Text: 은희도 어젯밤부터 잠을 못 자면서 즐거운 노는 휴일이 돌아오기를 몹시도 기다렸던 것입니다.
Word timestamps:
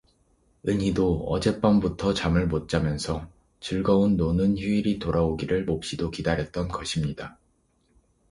은희도 0.67 1.27
어젯밤부터 1.27 2.15
잠을 2.15 2.47
못 2.47 2.67
자면서 2.67 3.29
즐거운 3.59 4.17
노는 4.17 4.57
휴일이 4.57 4.97
돌아오기를 4.97 5.65
몹시도 5.65 6.09
기다렸던 6.09 6.69
것입니다. 6.69 7.37